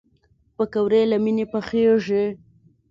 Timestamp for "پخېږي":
1.51-2.25